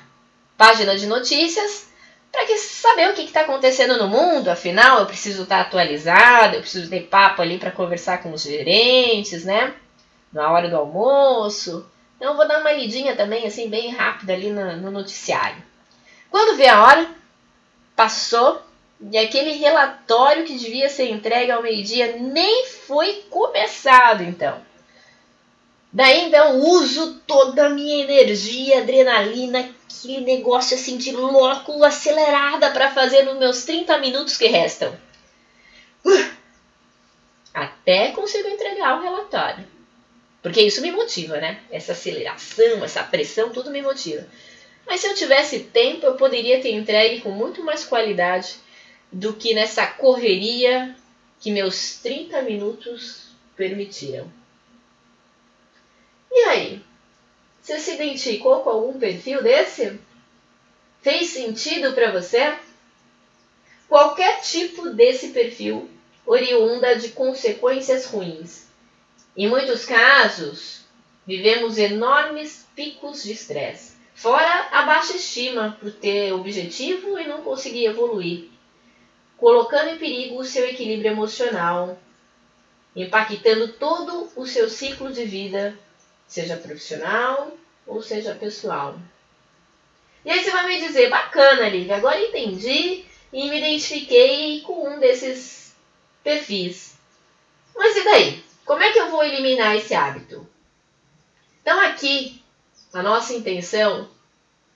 página 0.57 0.97
de 0.97 1.07
notícias 1.07 1.89
para 2.33 2.45
saber 2.57 3.11
o 3.11 3.15
que 3.15 3.23
está 3.23 3.43
acontecendo 3.43 3.97
no 3.97 4.09
mundo. 4.09 4.49
Afinal, 4.49 4.99
eu 5.01 5.07
preciso 5.07 5.45
estar 5.45 5.57
tá 5.57 5.63
atualizado, 5.63 6.57
eu 6.57 6.61
preciso 6.61 6.91
ter 6.91 7.03
papo 7.03 7.43
ali 7.43 7.59
para 7.59 7.71
conversar 7.71 8.23
com 8.23 8.33
os 8.33 8.43
gerentes, 8.43 9.45
né? 9.45 9.75
Na 10.33 10.51
hora 10.51 10.69
do 10.69 10.77
almoço. 10.77 11.87
Então 12.17 12.35
vou 12.35 12.49
dar 12.49 12.61
uma 12.61 12.73
lidinha 12.73 13.15
também, 13.15 13.47
assim, 13.47 13.69
bem 13.69 13.91
rápida 13.91 14.33
ali 14.33 14.51
no, 14.51 14.77
no 14.79 14.91
noticiário. 14.91 15.63
Quando 16.31 16.57
vê 16.57 16.67
a 16.67 16.83
hora, 16.83 17.09
passou 17.95 18.61
e 19.01 19.19
aquele 19.19 19.53
relatório 19.53 20.45
que 20.45 20.57
devia 20.57 20.89
ser 20.89 21.11
entregue 21.11 21.51
ao 21.51 21.63
meio-dia 21.63 22.17
nem 22.19 22.67
foi 22.67 23.25
começado, 23.29 24.23
então. 24.23 24.61
Daí 25.93 26.27
então 26.27 26.59
uso 26.59 27.21
toda 27.27 27.67
a 27.67 27.71
minha 27.71 28.03
energia, 28.03 28.79
adrenalina, 28.79 29.71
aquele 29.89 30.21
negócio 30.21 30.77
assim 30.77 30.97
de 30.97 31.13
louco, 31.13 31.85
acelerada 31.85 32.71
para 32.71 32.91
fazer 32.91 33.23
nos 33.23 33.39
meus 33.39 33.65
30 33.65 33.99
minutos 33.99 34.37
que 34.37 34.47
restam. 34.47 34.97
Até 37.55 38.11
consigo 38.11 38.49
entregar 38.49 38.99
o 38.99 39.03
relatório. 39.03 39.65
Porque 40.43 40.61
isso 40.61 40.83
me 40.83 40.91
motiva, 40.91 41.37
né? 41.39 41.61
Essa 41.71 41.93
aceleração, 41.93 42.85
essa 42.85 43.03
pressão, 43.05 43.51
tudo 43.51 43.71
me 43.71 43.81
motiva. 43.81 44.27
Mas 44.87 45.01
se 45.01 45.07
eu 45.07 45.15
tivesse 45.15 45.61
tempo, 45.61 46.05
eu 46.05 46.15
poderia 46.15 46.61
ter 46.61 46.73
entregue 46.73 47.21
com 47.21 47.31
muito 47.31 47.63
mais 47.63 47.85
qualidade 47.85 48.57
do 49.15 49.33
que 49.33 49.55
nessa 49.55 49.87
correria 49.87 50.97
que 51.39 51.53
meus 51.53 51.99
30 51.99 52.43
minutos 52.43 53.29
permitiram. 53.57 54.29
E 56.33 56.45
aí? 56.47 56.83
Você 57.63 57.79
se 57.79 57.95
identificou 57.95 58.61
com 58.63 58.71
algum 58.71 58.99
perfil 58.99 59.41
desse? 59.41 60.01
Fez 61.01 61.29
sentido 61.29 61.93
para 61.93 62.11
você? 62.11 62.59
Qualquer 63.89 64.41
tipo 64.41 64.91
desse 64.91 65.29
perfil 65.29 65.89
oriunda 66.27 66.97
de 66.97 67.11
consequências 67.11 68.07
ruins. 68.07 68.67
Em 69.37 69.49
muitos 69.49 69.85
casos, 69.85 70.81
vivemos 71.25 71.79
enormes 71.79 72.67
picos 72.75 73.23
de 73.23 73.31
estresse. 73.31 73.93
Fora 74.13 74.69
a 74.73 74.83
baixa 74.83 75.17
estima 75.17 75.79
por 75.81 75.93
ter 75.93 76.33
objetivo 76.33 77.17
e 77.17 77.29
não 77.29 77.43
conseguir 77.43 77.87
evoluir 77.87 78.54
colocando 79.45 79.91
em 79.91 79.99
perigo 79.99 80.39
o 80.39 80.45
seu 80.45 80.67
equilíbrio 80.67 81.11
emocional, 81.11 81.99
impactando 82.97 83.75
todo 83.75 84.33
o 84.35 84.47
seu 84.47 84.71
ciclo 84.71 85.13
de 85.13 85.27
vida, 85.27 85.79
seja 86.27 86.57
profissional 86.57 87.55
ou 87.87 88.01
seja 88.01 88.35
pessoal. 88.35 88.99
E 90.25 90.31
aí 90.31 90.43
você 90.43 90.51
vai 90.51 90.67
me 90.67 90.81
dizer, 90.81 91.11
bacana, 91.11 91.69
Lívia, 91.69 91.97
agora 91.97 92.19
entendi 92.19 93.05
e 93.31 93.51
me 93.51 93.59
identifiquei 93.59 94.63
com 94.63 94.89
um 94.89 94.99
desses 94.99 95.77
perfis. 96.23 96.97
Mas 97.77 97.99
e 97.99 98.03
daí? 98.03 98.45
Como 98.65 98.83
é 98.83 98.93
que 98.93 98.99
eu 98.99 99.11
vou 99.11 99.23
eliminar 99.23 99.77
esse 99.77 99.93
hábito? 99.93 100.49
Então 101.61 101.79
aqui, 101.81 102.43
a 102.95 103.03
nossa 103.03 103.35
intenção 103.35 104.09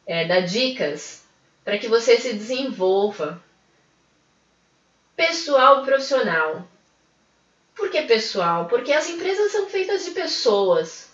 é 0.06 0.26
dar 0.26 0.42
dicas 0.42 1.24
para 1.64 1.78
que 1.78 1.88
você 1.88 2.18
se 2.18 2.34
desenvolva 2.34 3.42
pessoal 5.18 5.82
profissional. 5.82 6.64
Por 7.74 7.90
que 7.90 8.02
pessoal? 8.02 8.66
Porque 8.66 8.92
as 8.92 9.10
empresas 9.10 9.50
são 9.50 9.66
feitas 9.66 10.04
de 10.04 10.12
pessoas. 10.12 11.10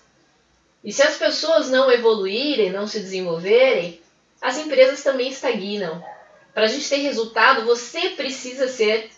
E 0.84 0.92
se 0.92 1.02
as 1.02 1.16
pessoas 1.16 1.70
não 1.70 1.90
evoluírem, 1.90 2.70
não 2.70 2.86
se 2.86 3.00
desenvolverem, 3.00 4.02
as 4.42 4.58
empresas 4.58 5.02
também 5.02 5.30
estagnam. 5.30 6.04
Para 6.52 6.64
a 6.64 6.66
gente 6.66 6.86
ter 6.86 6.98
resultado, 6.98 7.64
você 7.64 8.10
precisa 8.10 8.68
ser 8.68 9.10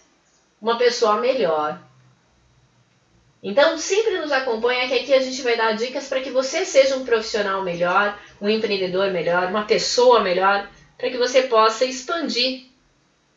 uma 0.62 0.78
pessoa 0.78 1.21
melhor. 1.21 1.81
Então, 3.43 3.76
sempre 3.78 4.21
nos 4.21 4.31
acompanha 4.31 4.87
que 4.87 4.95
aqui 4.95 5.12
a 5.12 5.21
gente 5.21 5.43
vai 5.43 5.57
dar 5.57 5.73
dicas 5.73 6.09
para 6.09 6.21
que 6.21 6.31
você 6.31 6.64
seja 6.64 6.97
um 6.97 7.05
profissional 7.05 7.64
melhor, 7.64 8.16
um 8.40 8.49
empreendedor 8.49 9.11
melhor, 9.11 9.49
uma 9.49 9.64
pessoa 9.64 10.21
melhor, 10.21 10.71
para 10.97 11.11
que 11.11 11.19
você 11.19 11.43
possa 11.43 11.85
expandir 11.85 12.66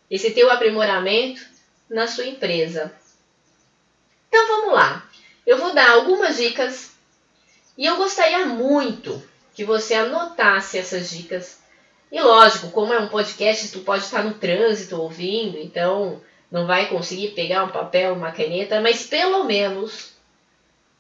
esse 0.09 0.31
teu 0.31 0.49
aprimoramento 0.49 1.41
na 1.89 2.07
sua 2.07 2.25
empresa. 2.25 2.93
Então 4.27 4.47
vamos 4.47 4.73
lá. 4.73 5.07
Eu 5.45 5.57
vou 5.57 5.73
dar 5.73 5.91
algumas 5.91 6.37
dicas 6.37 6.91
e 7.77 7.85
eu 7.85 7.97
gostaria 7.97 8.45
muito 8.45 9.21
que 9.53 9.63
você 9.63 9.93
anotasse 9.93 10.77
essas 10.77 11.09
dicas. 11.09 11.59
E 12.11 12.19
lógico, 12.21 12.71
como 12.71 12.93
é 12.93 12.99
um 12.99 13.07
podcast, 13.07 13.71
tu 13.71 13.79
pode 13.79 14.03
estar 14.03 14.23
no 14.23 14.33
trânsito 14.33 14.99
ouvindo, 14.99 15.57
então 15.57 16.21
não 16.51 16.65
vai 16.65 16.87
conseguir 16.87 17.29
pegar 17.29 17.63
um 17.63 17.69
papel, 17.69 18.13
uma 18.13 18.31
caneta, 18.31 18.81
mas 18.81 19.05
pelo 19.05 19.43
menos 19.43 20.13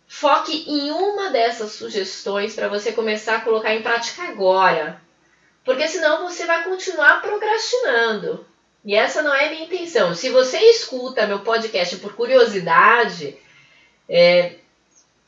foque 0.07 0.65
em 0.67 0.91
uma 0.91 1.29
dessas 1.29 1.73
sugestões 1.73 2.55
para 2.55 2.67
você 2.67 2.91
começar 2.91 3.37
a 3.37 3.41
colocar 3.41 3.73
em 3.73 3.81
prática 3.81 4.23
agora. 4.23 5.01
Porque 5.63 5.87
senão 5.87 6.27
você 6.27 6.45
vai 6.45 6.63
continuar 6.63 7.21
procrastinando. 7.21 8.45
E 8.83 8.95
essa 8.95 9.21
não 9.21 9.33
é 9.33 9.47
a 9.47 9.49
minha 9.49 9.65
intenção. 9.65 10.15
Se 10.15 10.29
você 10.29 10.57
escuta 10.57 11.27
meu 11.27 11.39
podcast 11.39 11.97
por 11.97 12.15
curiosidade, 12.15 13.37
é, 14.07 14.55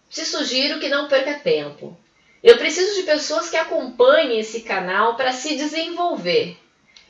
te 0.09 0.25
sugiro 0.25 0.79
que 0.79 0.89
não 0.89 1.07
perca 1.07 1.33
tempo. 1.35 1.97
Eu 2.41 2.57
preciso 2.57 2.95
de 2.95 3.03
pessoas 3.03 3.49
que 3.49 3.57
acompanhem 3.57 4.39
esse 4.39 4.61
canal 4.61 5.15
para 5.15 5.31
se 5.31 5.55
desenvolver. 5.55 6.57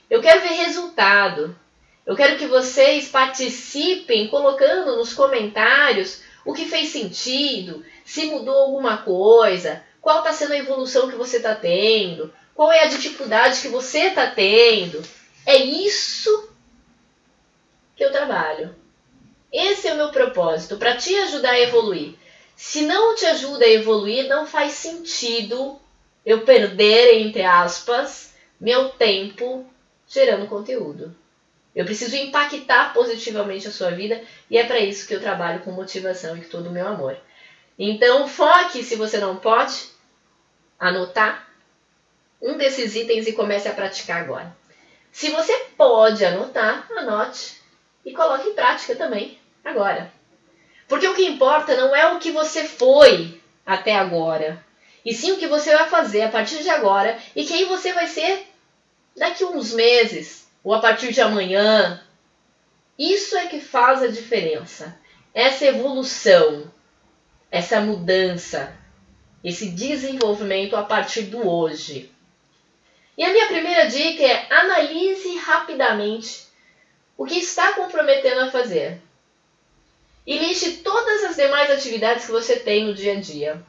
Eu 0.09 0.21
quero 0.21 0.41
ver 0.41 0.55
resultado. 0.55 1.55
Eu 2.05 2.15
quero 2.15 2.37
que 2.37 2.47
vocês 2.47 3.07
participem 3.07 4.27
colocando 4.27 4.97
nos 4.97 5.13
comentários 5.13 6.21
o 6.43 6.53
que 6.53 6.65
fez 6.65 6.89
sentido, 6.89 7.85
se 8.03 8.25
mudou 8.25 8.55
alguma 8.55 8.97
coisa, 8.97 9.83
qual 10.01 10.19
está 10.19 10.33
sendo 10.33 10.53
a 10.53 10.57
evolução 10.57 11.09
que 11.09 11.15
você 11.15 11.37
está 11.37 11.53
tendo, 11.53 12.33
qual 12.55 12.71
é 12.71 12.83
a 12.83 12.87
dificuldade 12.87 13.61
que 13.61 13.67
você 13.67 14.07
está 14.07 14.27
tendo. 14.27 15.01
É 15.45 15.55
isso 15.57 16.49
que 17.95 18.03
eu 18.03 18.11
trabalho. 18.11 18.75
Esse 19.51 19.87
é 19.87 19.93
o 19.93 19.97
meu 19.97 20.11
propósito, 20.11 20.77
para 20.77 20.95
te 20.95 21.13
ajudar 21.15 21.51
a 21.51 21.59
evoluir. 21.59 22.15
Se 22.55 22.83
não 22.83 23.15
te 23.15 23.25
ajuda 23.25 23.65
a 23.65 23.69
evoluir, 23.69 24.27
não 24.27 24.45
faz 24.45 24.73
sentido 24.73 25.79
eu 26.25 26.45
perder, 26.45 27.19
entre 27.19 27.41
aspas, 27.41 28.33
meu 28.59 28.89
tempo 28.89 29.65
gerando 30.07 30.47
conteúdo. 30.47 31.15
Eu 31.75 31.85
preciso 31.85 32.15
impactar 32.15 32.93
positivamente 32.93 33.67
a 33.67 33.71
sua 33.71 33.91
vida 33.91 34.21
e 34.49 34.57
é 34.57 34.65
para 34.65 34.79
isso 34.79 35.07
que 35.07 35.13
eu 35.13 35.21
trabalho 35.21 35.61
com 35.61 35.71
motivação 35.71 36.37
e 36.37 36.41
com 36.41 36.49
todo 36.49 36.69
o 36.69 36.71
meu 36.71 36.87
amor. 36.87 37.17
Então, 37.79 38.27
foque, 38.27 38.83
se 38.83 38.95
você 38.95 39.17
não 39.17 39.37
pode, 39.37 39.89
anotar 40.77 41.49
um 42.41 42.57
desses 42.57 42.95
itens 42.95 43.27
e 43.27 43.33
comece 43.33 43.67
a 43.67 43.73
praticar 43.73 44.21
agora. 44.21 44.55
Se 45.11 45.29
você 45.29 45.53
pode 45.77 46.23
anotar, 46.23 46.87
anote 46.95 47.61
e 48.05 48.13
coloque 48.13 48.49
em 48.49 48.53
prática 48.53 48.95
também 48.95 49.37
agora. 49.63 50.11
Porque 50.87 51.07
o 51.07 51.15
que 51.15 51.25
importa 51.25 51.75
não 51.75 51.95
é 51.95 52.13
o 52.13 52.19
que 52.19 52.31
você 52.31 52.63
foi 52.63 53.41
até 53.65 53.95
agora, 53.95 54.63
e 55.05 55.13
sim 55.13 55.31
o 55.31 55.37
que 55.37 55.47
você 55.47 55.75
vai 55.75 55.89
fazer 55.89 56.23
a 56.23 56.29
partir 56.29 56.61
de 56.61 56.69
agora 56.69 57.17
e 57.35 57.43
quem 57.43 57.65
você 57.65 57.93
vai 57.93 58.07
ser 58.07 58.47
daqui 59.15 59.43
a 59.43 59.47
uns 59.47 59.73
meses 59.73 60.47
ou 60.63 60.73
a 60.73 60.79
partir 60.79 61.11
de 61.11 61.21
amanhã. 61.21 62.01
Isso 62.97 63.35
é 63.35 63.47
que 63.47 63.59
faz 63.59 64.03
a 64.03 64.07
diferença. 64.07 64.97
Essa 65.33 65.65
evolução, 65.65 66.71
essa 67.49 67.79
mudança, 67.81 68.75
esse 69.43 69.69
desenvolvimento 69.69 70.75
a 70.75 70.83
partir 70.83 71.23
do 71.23 71.47
hoje. 71.47 72.10
E 73.17 73.23
a 73.23 73.31
minha 73.31 73.47
primeira 73.47 73.87
dica 73.87 74.23
é 74.23 74.47
analise 74.49 75.37
rapidamente 75.37 76.47
o 77.17 77.25
que 77.25 77.37
está 77.39 77.73
comprometendo 77.73 78.41
a 78.41 78.51
fazer. 78.51 79.01
E 80.25 80.37
liste 80.37 80.77
todas 80.77 81.23
as 81.25 81.35
demais 81.35 81.69
atividades 81.69 82.25
que 82.25 82.31
você 82.31 82.59
tem 82.59 82.85
no 82.85 82.93
dia 82.93 83.13
a 83.13 83.19
dia. 83.19 83.61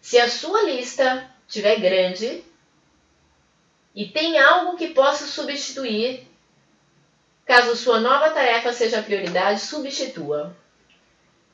Se 0.00 0.18
a 0.18 0.28
sua 0.28 0.62
lista 0.62 1.30
estiver 1.46 1.80
grande 1.80 2.44
e 3.94 4.06
tem 4.06 4.38
algo 4.38 4.76
que 4.76 4.88
possa 4.88 5.26
substituir, 5.26 6.26
caso 7.44 7.76
sua 7.76 8.00
nova 8.00 8.30
tarefa 8.30 8.72
seja 8.72 9.02
prioridade, 9.02 9.60
substitua. 9.60 10.56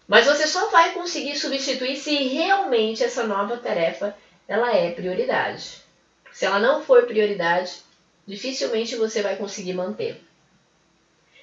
Mas 0.06 0.26
você 0.26 0.46
só 0.46 0.70
vai 0.70 0.92
conseguir 0.92 1.36
substituir 1.36 1.96
se 1.96 2.14
realmente 2.28 3.04
essa 3.04 3.24
nova 3.24 3.56
tarefa 3.56 4.16
ela 4.46 4.74
é 4.74 4.90
prioridade. 4.92 5.87
Se 6.32 6.44
ela 6.44 6.58
não 6.58 6.82
for 6.82 7.06
prioridade, 7.06 7.82
dificilmente 8.26 8.96
você 8.96 9.22
vai 9.22 9.36
conseguir 9.36 9.72
manter. 9.72 10.22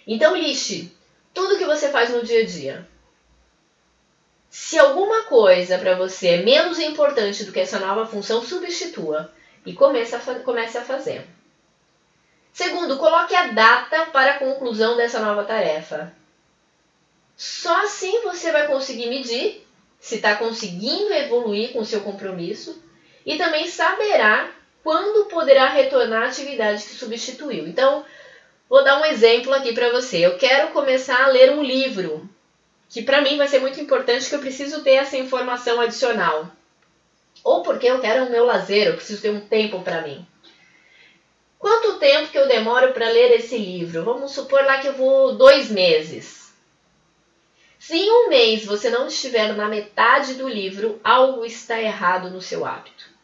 Então 0.08 0.36
liste 0.36 0.96
tudo 1.34 1.58
que 1.58 1.66
você 1.66 1.90
faz 1.90 2.12
no 2.12 2.24
dia 2.24 2.42
a 2.42 2.46
dia. 2.46 2.88
Se 4.50 4.80
alguma 4.80 5.24
coisa 5.24 5.78
para 5.78 5.96
você 5.96 6.30
é 6.30 6.44
menos 6.44 6.80
importante 6.80 7.44
do 7.44 7.52
que 7.52 7.60
essa 7.60 7.78
nova 7.78 8.06
função, 8.06 8.42
substitua 8.42 9.30
e 9.66 9.74
comece 9.74 10.16
a, 10.16 10.20
comece 10.40 10.78
a 10.78 10.86
fazer. 10.86 11.28
Segundo, 12.54 12.98
coloque 12.98 13.36
a 13.36 13.48
data 13.48 14.06
para 14.06 14.36
a 14.36 14.40
conclusão 14.40 14.96
dessa 14.96 15.20
nova 15.20 15.44
tarefa. 15.44 16.16
Só 17.36 17.84
assim 17.84 18.22
você 18.22 18.50
vai 18.54 18.66
conseguir 18.66 19.10
medir 19.10 19.68
se 20.00 20.16
está 20.16 20.38
conseguindo 20.38 21.14
evoluir 21.14 21.74
com 21.74 21.84
seu 21.84 22.00
compromisso 22.00 22.82
e 23.26 23.38
também 23.38 23.68
saberá 23.68 24.55
quando 24.86 25.26
poderá 25.26 25.68
retornar 25.68 26.22
à 26.22 26.28
atividade 26.28 26.84
que 26.84 26.94
substituiu. 26.94 27.68
Então, 27.68 28.06
vou 28.70 28.84
dar 28.84 29.02
um 29.02 29.06
exemplo 29.06 29.52
aqui 29.52 29.74
para 29.74 29.92
você. 29.92 30.24
Eu 30.24 30.38
quero 30.38 30.74
começar 30.74 31.24
a 31.24 31.30
ler 31.30 31.54
um 31.54 31.64
livro, 31.64 32.30
que 32.88 33.02
para 33.02 33.20
mim 33.20 33.36
vai 33.36 33.48
ser 33.48 33.58
muito 33.58 33.82
importante, 33.82 34.30
que 34.30 34.36
eu 34.36 34.40
preciso 34.40 34.84
ter 34.84 34.92
essa 34.92 35.18
informação 35.18 35.82
adicional. 35.82 36.52
Ou 37.44 37.64
porque 37.64 37.88
eu 37.88 38.00
quero 38.00 38.26
o 38.26 38.30
meu 38.30 38.46
lazer, 38.46 38.86
eu 38.86 38.96
preciso 38.96 39.24
ter 39.24 39.32
um 39.32 39.40
tempo 39.40 39.82
para 39.82 40.04
mim. 40.04 40.24
Quanto 41.58 41.98
tempo 41.98 42.30
que 42.30 42.38
eu 42.38 42.48
demoro 42.48 42.94
para 42.94 43.10
ler 43.10 43.32
esse 43.40 43.58
livro? 43.58 44.04
Vamos 44.04 44.34
supor 44.34 44.64
lá 44.66 44.78
que 44.78 44.90
eu 44.90 44.94
vou 44.94 45.34
dois 45.34 45.72
meses. 45.72 46.54
Se 47.80 47.98
em 47.98 48.12
um 48.12 48.30
mês 48.30 48.64
você 48.64 48.92
não 48.92 49.08
estiver 49.08 49.52
na 49.56 49.68
metade 49.68 50.36
do 50.36 50.48
livro, 50.48 51.02
algo 51.04 51.44
está 51.44 51.82
errado 51.82 52.30
no 52.30 52.40
seu 52.40 52.64
hábito. 52.64 53.15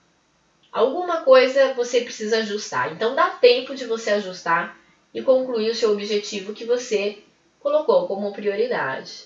Alguma 0.72 1.22
coisa 1.22 1.74
você 1.74 2.01
precisa 2.01 2.38
ajustar. 2.38 2.94
Então 2.94 3.13
dá 3.13 3.30
tempo 3.30 3.75
de 3.75 3.86
você 3.86 4.12
ajustar 4.12 4.80
e 5.13 5.22
concluir 5.22 5.70
o 5.70 5.75
seu 5.75 5.92
objetivo 5.92 6.54
que 6.54 6.63
você 6.63 7.20
colocou 7.60 8.08
como 8.08 8.32
prioridade. 8.32 9.25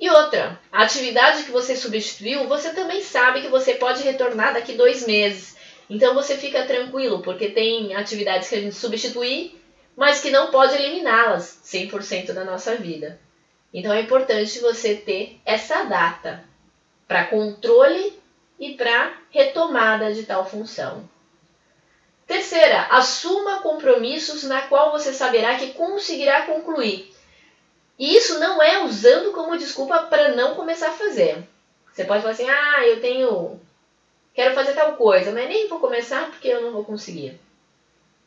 E 0.00 0.08
outra, 0.08 0.58
a 0.72 0.82
atividade 0.82 1.44
que 1.44 1.52
você 1.52 1.76
substituiu, 1.76 2.48
você 2.48 2.72
também 2.72 3.02
sabe 3.02 3.42
que 3.42 3.48
você 3.48 3.74
pode 3.74 4.02
retornar 4.02 4.54
daqui 4.54 4.72
dois 4.72 5.06
meses. 5.06 5.56
Então 5.88 6.14
você 6.14 6.36
fica 6.36 6.66
tranquilo, 6.66 7.22
porque 7.22 7.50
tem 7.50 7.94
atividades 7.94 8.48
que 8.48 8.56
a 8.56 8.60
gente 8.60 8.74
substitui, 8.74 9.54
mas 9.94 10.20
que 10.20 10.30
não 10.30 10.50
pode 10.50 10.74
eliminá-las 10.74 11.60
100% 11.64 12.32
da 12.32 12.44
nossa 12.44 12.74
vida. 12.74 13.20
Então 13.72 13.92
é 13.92 14.00
importante 14.00 14.60
você 14.60 14.94
ter 14.94 15.40
essa 15.44 15.84
data 15.84 16.44
para 17.06 17.26
controle 17.26 18.18
e 18.58 18.74
para 18.74 19.16
retomada 19.30 20.12
de 20.12 20.24
tal 20.24 20.44
função. 20.44 21.08
Terceira, 22.26 22.86
assuma 22.90 23.58
compromissos 23.60 24.44
na 24.44 24.62
qual 24.62 24.90
você 24.90 25.12
saberá 25.12 25.56
que 25.56 25.74
conseguirá 25.74 26.42
concluir. 26.42 27.14
E 27.98 28.16
isso 28.16 28.38
não 28.38 28.62
é 28.62 28.82
usando 28.82 29.32
como 29.32 29.56
desculpa 29.56 30.04
para 30.04 30.30
não 30.30 30.54
começar 30.54 30.88
a 30.88 30.92
fazer. 30.92 31.46
Você 31.92 32.04
pode 32.04 32.22
falar 32.22 32.32
assim: 32.32 32.48
"Ah, 32.48 32.86
eu 32.86 33.00
tenho 33.00 33.60
quero 34.32 34.54
fazer 34.54 34.74
tal 34.74 34.96
coisa, 34.96 35.30
mas 35.32 35.48
nem 35.48 35.68
vou 35.68 35.78
começar 35.78 36.30
porque 36.30 36.48
eu 36.48 36.62
não 36.62 36.72
vou 36.72 36.84
conseguir". 36.84 37.38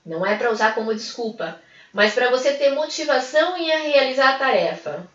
Não 0.06 0.26
é 0.26 0.38
para 0.38 0.52
usar 0.52 0.74
como 0.74 0.94
desculpa, 0.94 1.60
mas 1.92 2.14
para 2.14 2.30
você 2.30 2.54
ter 2.54 2.70
motivação 2.70 3.58
em 3.58 3.66
realizar 3.66 4.36
a 4.36 4.38
tarefa. 4.38 5.10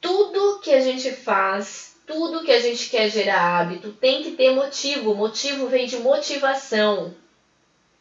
Tudo 0.00 0.60
que 0.60 0.72
a 0.72 0.80
gente 0.80 1.10
faz 1.10 1.93
tudo 2.06 2.44
que 2.44 2.52
a 2.52 2.60
gente 2.60 2.88
quer 2.88 3.08
gerar 3.10 3.60
hábito 3.60 3.92
tem 3.92 4.22
que 4.22 4.32
ter 4.32 4.54
motivo. 4.54 5.14
Motivo 5.14 5.66
vem 5.68 5.86
de 5.86 5.98
motivação. 5.98 7.14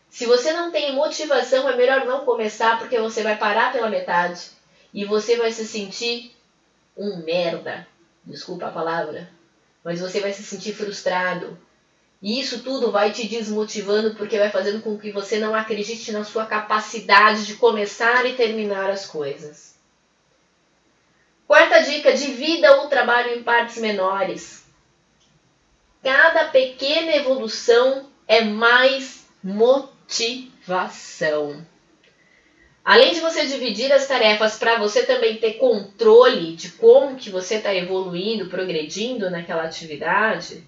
Se 0.10 0.26
você 0.26 0.54
não 0.54 0.72
tem 0.72 0.94
motivação, 0.94 1.68
é 1.68 1.76
melhor 1.76 2.06
não 2.06 2.26
começar 2.26 2.78
porque 2.78 3.00
você 3.00 3.24
vai 3.24 3.38
parar 3.38 3.72
pela 3.72 3.90
metade 3.90 4.52
e 4.94 5.06
você 5.06 5.36
vai 5.38 5.52
se 5.52 5.66
sentir 5.66 6.32
um 6.96 7.24
merda. 7.24 7.88
Desculpa 8.24 8.68
a 8.68 8.72
palavra, 8.72 9.30
mas 9.84 10.00
você 10.00 10.20
vai 10.20 10.32
se 10.32 10.44
sentir 10.44 10.74
frustrado. 10.74 11.58
E 12.22 12.40
isso 12.40 12.64
tudo 12.64 12.92
vai 12.92 13.12
te 13.12 13.28
desmotivando 13.28 14.16
porque 14.16 14.38
vai 14.38 14.50
fazendo 14.50 14.82
com 14.82 14.98
que 14.98 15.12
você 15.12 15.40
não 15.40 15.54
acredite 15.54 16.12
na 16.12 16.24
sua 16.24 16.46
capacidade 16.46 17.46
de 17.46 17.56
começar 17.56 18.26
e 18.26 18.36
terminar 18.36 18.90
as 18.90 19.06
coisas. 19.06 19.73
Quarta 21.48 21.80
dica: 21.80 22.14
divida 22.14 22.82
o 22.82 22.88
trabalho 22.88 23.36
em 23.36 23.44
partes 23.44 23.78
menores. 23.78 24.64
Cada 26.02 26.46
pequena 26.46 27.16
evolução 27.16 28.10
é 28.28 28.42
mais 28.42 29.26
motivação. 29.44 30.54
Além 32.84 33.14
de 33.14 33.22
você 33.22 33.46
dividir 33.46 33.94
as 33.94 34.06
tarefas 34.08 34.58
para 34.58 34.78
você 34.78 35.04
também 35.04 35.38
ter 35.38 35.54
controle 35.54 36.54
de 36.56 36.72
como 36.72 37.16
que 37.16 37.30
você 37.30 37.56
está 37.56 37.74
evoluindo, 37.74 38.50
progredindo 38.50 39.30
naquela 39.30 39.64
atividade, 39.64 40.68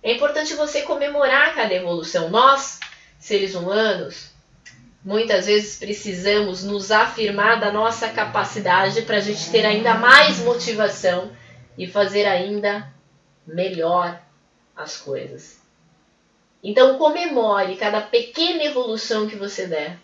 é 0.00 0.12
importante 0.12 0.54
você 0.54 0.82
comemorar 0.82 1.56
cada 1.56 1.74
evolução. 1.74 2.30
Nós, 2.30 2.78
seres 3.18 3.56
humanos, 3.56 4.30
Muitas 5.06 5.46
vezes 5.46 5.78
precisamos 5.78 6.64
nos 6.64 6.90
afirmar 6.90 7.60
da 7.60 7.70
nossa 7.70 8.08
capacidade 8.08 9.02
para 9.02 9.18
a 9.18 9.20
gente 9.20 9.52
ter 9.52 9.64
ainda 9.64 9.94
mais 9.94 10.40
motivação 10.40 11.30
e 11.78 11.86
fazer 11.86 12.26
ainda 12.26 12.92
melhor 13.46 14.20
as 14.74 14.96
coisas. 14.96 15.60
Então 16.60 16.98
comemore 16.98 17.76
cada 17.76 18.00
pequena 18.00 18.64
evolução 18.64 19.28
que 19.28 19.36
você 19.36 19.68
der. 19.68 19.96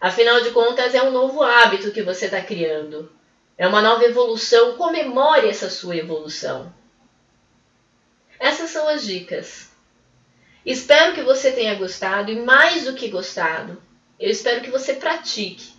Afinal 0.00 0.40
de 0.40 0.52
contas, 0.52 0.94
é 0.94 1.02
um 1.02 1.10
novo 1.10 1.42
hábito 1.42 1.90
que 1.90 2.02
você 2.02 2.26
está 2.26 2.40
criando. 2.40 3.10
É 3.58 3.66
uma 3.66 3.82
nova 3.82 4.04
evolução. 4.04 4.76
Comemore 4.76 5.48
essa 5.48 5.68
sua 5.68 5.96
evolução. 5.96 6.72
Essas 8.38 8.70
são 8.70 8.86
as 8.86 9.04
dicas. 9.04 9.72
Espero 10.64 11.12
que 11.12 11.22
você 11.22 11.50
tenha 11.50 11.74
gostado 11.74 12.30
e, 12.30 12.36
mais 12.36 12.84
do 12.84 12.94
que 12.94 13.08
gostado, 13.08 13.82
eu 14.18 14.30
espero 14.30 14.60
que 14.62 14.70
você 14.70 14.94
pratique, 14.94 15.72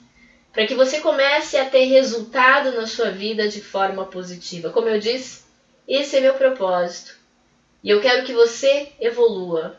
para 0.51 0.65
que 0.65 0.75
você 0.75 0.99
comece 0.99 1.57
a 1.57 1.69
ter 1.69 1.85
resultado 1.85 2.71
na 2.71 2.87
sua 2.87 3.11
vida 3.11 3.47
de 3.47 3.61
forma 3.61 4.05
positiva. 4.05 4.69
Como 4.69 4.87
eu 4.87 4.99
disse, 4.99 5.43
esse 5.87 6.17
é 6.17 6.21
meu 6.21 6.33
propósito. 6.33 7.15
E 7.83 7.89
eu 7.89 8.01
quero 8.01 8.25
que 8.25 8.33
você 8.33 8.91
evolua. 8.99 9.77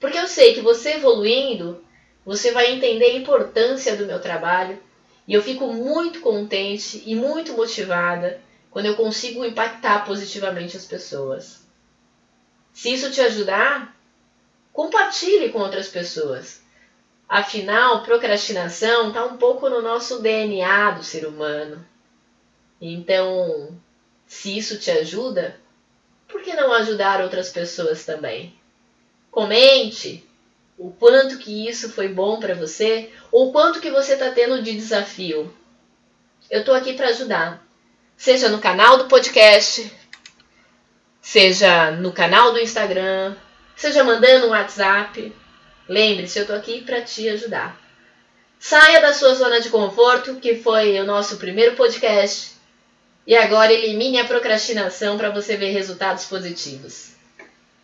Porque 0.00 0.18
eu 0.18 0.26
sei 0.26 0.54
que 0.54 0.60
você 0.60 0.94
evoluindo, 0.94 1.84
você 2.24 2.52
vai 2.52 2.72
entender 2.72 3.06
a 3.06 3.16
importância 3.16 3.96
do 3.96 4.06
meu 4.06 4.20
trabalho. 4.20 4.80
E 5.26 5.34
eu 5.34 5.42
fico 5.42 5.72
muito 5.72 6.20
contente 6.20 7.02
e 7.04 7.14
muito 7.14 7.52
motivada 7.54 8.40
quando 8.70 8.86
eu 8.86 8.96
consigo 8.96 9.44
impactar 9.44 10.04
positivamente 10.04 10.76
as 10.76 10.84
pessoas. 10.84 11.66
Se 12.72 12.92
isso 12.92 13.10
te 13.10 13.20
ajudar, 13.20 13.96
compartilhe 14.72 15.50
com 15.50 15.58
outras 15.60 15.88
pessoas. 15.88 16.62
Afinal, 17.28 18.02
procrastinação 18.02 19.08
está 19.08 19.24
um 19.24 19.36
pouco 19.36 19.68
no 19.68 19.82
nosso 19.82 20.20
DNA 20.20 20.92
do 20.92 21.02
ser 21.02 21.26
humano. 21.26 21.84
Então, 22.80 23.76
se 24.26 24.56
isso 24.56 24.78
te 24.78 24.90
ajuda, 24.90 25.58
por 26.28 26.42
que 26.42 26.54
não 26.54 26.72
ajudar 26.72 27.20
outras 27.20 27.50
pessoas 27.50 28.04
também? 28.04 28.54
Comente 29.30 30.24
o 30.78 30.90
quanto 30.90 31.38
que 31.38 31.68
isso 31.68 31.90
foi 31.90 32.08
bom 32.08 32.38
para 32.38 32.54
você 32.54 33.10
ou 33.32 33.50
quanto 33.50 33.80
que 33.80 33.90
você 33.90 34.12
está 34.12 34.30
tendo 34.30 34.62
de 34.62 34.72
desafio. 34.72 35.52
Eu 36.50 36.60
estou 36.60 36.74
aqui 36.74 36.92
para 36.92 37.08
ajudar, 37.08 37.66
seja 38.16 38.48
no 38.48 38.60
canal 38.60 38.98
do 38.98 39.08
podcast, 39.08 39.90
seja 41.20 41.90
no 41.90 42.12
canal 42.12 42.52
do 42.52 42.60
Instagram, 42.60 43.34
seja 43.74 44.04
mandando 44.04 44.46
um 44.46 44.50
WhatsApp. 44.50 45.34
Lembre-se, 45.88 46.38
eu 46.38 46.42
estou 46.42 46.56
aqui 46.56 46.82
para 46.82 47.00
te 47.00 47.28
ajudar. 47.28 47.80
Saia 48.58 49.00
da 49.00 49.12
sua 49.12 49.34
zona 49.34 49.60
de 49.60 49.68
conforto, 49.68 50.36
que 50.36 50.56
foi 50.56 50.98
o 50.98 51.04
nosso 51.04 51.36
primeiro 51.36 51.76
podcast, 51.76 52.52
e 53.26 53.36
agora 53.36 53.72
elimine 53.72 54.18
a 54.18 54.24
procrastinação 54.24 55.16
para 55.16 55.30
você 55.30 55.56
ver 55.56 55.70
resultados 55.70 56.24
positivos. 56.24 57.10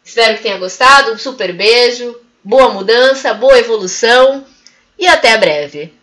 Espero 0.05 0.37
que 0.37 0.43
tenha 0.43 0.59
gostado. 0.59 1.12
Um 1.12 1.19
super 1.19 1.53
beijo 1.53 2.21
boa 2.45 2.71
mudança, 2.71 3.33
boa 3.35 3.59
evolução 3.59 4.45
e 4.99 5.07
até 5.07 5.37
breve. 5.38 5.95